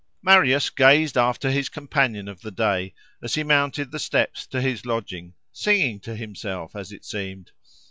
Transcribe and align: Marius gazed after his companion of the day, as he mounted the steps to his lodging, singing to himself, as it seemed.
Marius 0.23 0.71
gazed 0.71 1.15
after 1.15 1.51
his 1.51 1.69
companion 1.69 2.27
of 2.27 2.41
the 2.41 2.49
day, 2.49 2.95
as 3.21 3.35
he 3.35 3.43
mounted 3.43 3.91
the 3.91 3.99
steps 3.99 4.47
to 4.47 4.59
his 4.59 4.83
lodging, 4.83 5.35
singing 5.51 5.99
to 5.99 6.15
himself, 6.15 6.75
as 6.75 6.91
it 6.91 7.05
seemed. 7.05 7.51